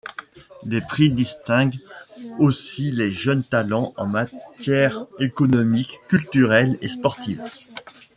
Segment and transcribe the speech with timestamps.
[0.65, 1.77] Des prix distinguent
[2.39, 7.43] aussi les jeunes talents en matière économique, culturelle et sportive.